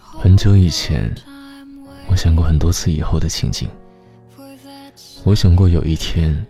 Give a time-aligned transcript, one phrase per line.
[0.00, 1.14] 很久以前，
[2.08, 3.68] 我想过很多次以后的情景。
[5.24, 6.46] 我想过有一天，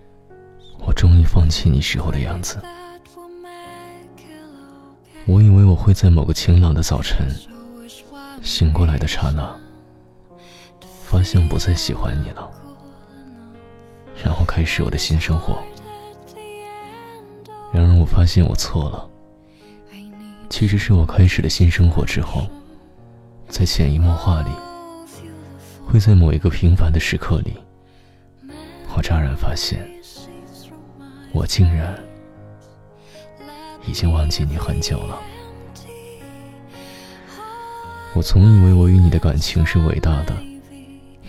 [0.78, 2.60] 我终于放弃你时候的样子。
[5.26, 7.28] 我以为我会在某个晴朗的早晨，
[8.42, 9.54] 醒过来的刹那，
[11.04, 12.50] 发现我不再喜欢你了，
[14.24, 15.58] 然后开始我的新生活。
[17.72, 19.06] 然而，我发现我错了。
[20.48, 22.44] 其实是我开始了新生活之后，
[23.50, 24.50] 在潜移默化里，
[25.84, 27.52] 会在某一个平凡的时刻里，
[28.96, 29.86] 我乍然发现，
[31.32, 31.94] 我竟然
[33.86, 35.18] 已经忘记你很久了。
[38.14, 40.34] 我总以为我与你的感情是伟大的，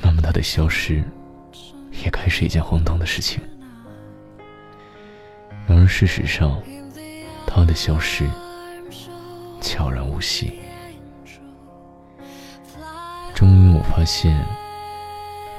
[0.01, 1.03] 那么它的消失，
[2.03, 3.41] 也该是一件荒唐的事情。
[5.67, 6.61] 然而事实上，
[7.47, 8.25] 它的消失。
[9.59, 10.53] 悄然无息。
[13.91, 14.43] 发现，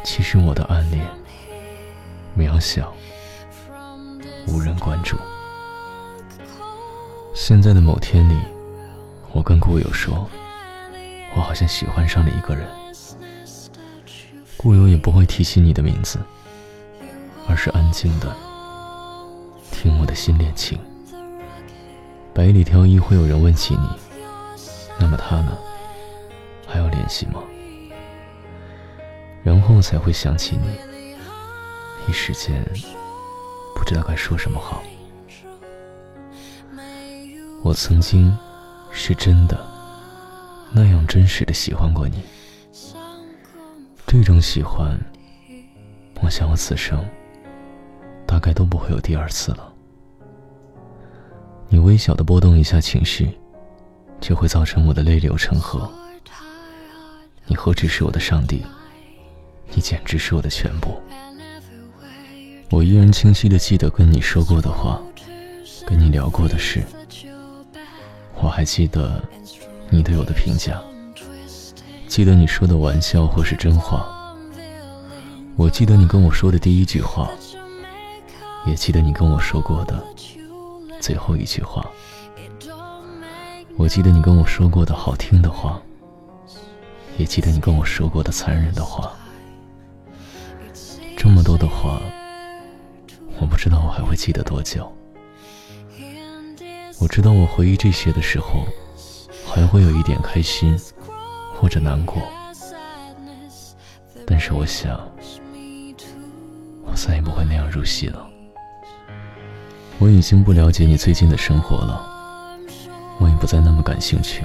[0.02, 1.06] 其实我的暗恋
[2.36, 2.92] 渺小，
[4.48, 5.18] 无人关注。
[7.34, 8.36] 现在的某天里，
[9.32, 10.26] 我跟故友说，
[11.36, 12.66] 我好像喜欢上了一个人。
[14.56, 16.18] 故友也不会提起你的名字，
[17.46, 18.34] 而是安静的
[19.70, 20.78] 听我的新恋情。
[22.32, 23.88] 百里挑一会有人问起你，
[24.98, 25.56] 那么他呢？
[26.66, 27.42] 还要联系吗？
[29.42, 30.68] 然后才会想起你，
[32.08, 32.64] 一时间
[33.74, 34.82] 不知道该说什么好。
[37.62, 38.36] 我曾经
[38.90, 39.58] 是真的
[40.72, 42.22] 那样真实的喜欢过你，
[44.06, 44.98] 这种喜欢，
[46.20, 47.04] 我想我此生
[48.26, 49.72] 大概都不会有第二次了。
[51.68, 53.30] 你微小的波动一下情绪，
[54.20, 55.90] 就会造成我的泪流成河。
[57.46, 58.64] 你何止是我的上帝，
[59.74, 61.00] 你简直是我的全部。
[62.70, 65.00] 我依然清晰的记得跟你说过的话，
[65.86, 66.82] 跟你聊过的事。
[68.40, 69.22] 我还记得
[69.90, 70.80] 你对我的评价，
[72.08, 74.34] 记得你说的玩笑或是真话。
[75.56, 77.30] 我记得你跟我说的第一句话，
[78.66, 80.02] 也记得你跟我说过的。
[80.98, 81.84] 最后一句话，
[83.76, 85.80] 我记得你跟我说过的好听的话，
[87.18, 89.12] 也记得你跟我说过的残忍的话。
[91.22, 92.02] 这么多的话，
[93.38, 94.92] 我不知道我还会记得多久。
[96.98, 98.66] 我知道我回忆这些的时候，
[99.46, 100.76] 还会有一点开心
[101.54, 102.20] 或者难过，
[104.26, 104.98] 但是我想，
[106.84, 108.26] 我再也不会那样入戏了。
[110.00, 112.58] 我已经不了解你最近的生活了，
[113.20, 114.42] 我也不再那么感兴趣，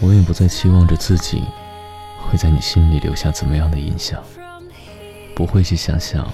[0.00, 1.44] 我也不再期望着自己
[2.28, 4.20] 会在你心里留下怎么样的印象，
[5.34, 6.30] 不会去想象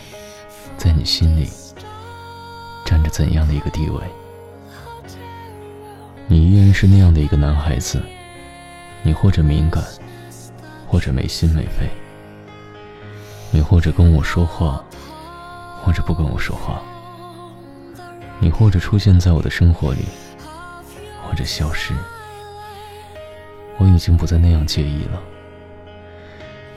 [0.77, 1.49] 在你心里
[2.85, 4.01] 占着怎样的一个地位。
[6.27, 8.01] 你依然是那样的一个男孩子，
[9.03, 9.83] 你或者敏感，
[10.87, 11.89] 或者没心没肺，
[13.51, 14.85] 你或者跟我说话，
[15.83, 16.81] 或者不跟我说话。
[18.39, 20.05] 你或者出现在我的生活里，
[21.23, 21.93] 或者消失。
[23.79, 25.21] 我已经不再那样介意了。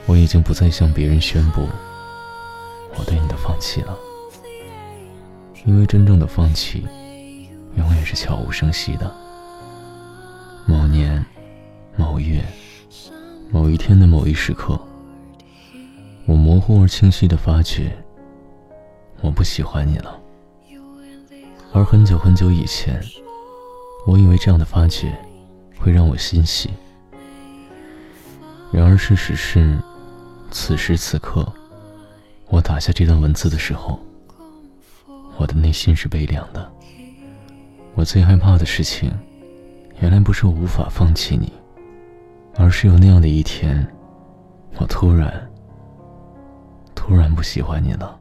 [0.06, 1.68] 我已经不再向别人宣布
[2.98, 3.96] 我对你的放弃了。
[5.66, 6.86] 因为真正的放弃，
[7.76, 9.10] 永远是悄无声息的。
[10.66, 11.24] 某年
[11.96, 12.44] 某月
[13.50, 14.78] 某一天的某一时刻，
[16.26, 17.96] 我模糊而清晰的发觉，
[19.22, 20.20] 我不喜欢你了。
[21.72, 23.02] 而很久很久以前，
[24.06, 25.16] 我以为这样的发觉
[25.78, 26.70] 会让我欣喜。
[28.70, 29.78] 然而事实是，
[30.50, 31.50] 此时此刻，
[32.48, 33.98] 我打下这段文字的时候，
[35.36, 36.70] 我的内心是悲凉的。
[37.94, 39.12] 我最害怕的事情，
[40.00, 41.52] 原来不是我无法放弃你，
[42.56, 43.86] 而是有那样的一天，
[44.78, 45.50] 我突然，
[46.94, 48.18] 突然不喜欢你了。